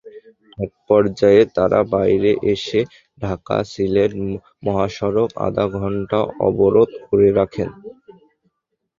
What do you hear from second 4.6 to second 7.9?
মহাসড়ক আধা ঘণ্টা অবরোধ করে রাখেন।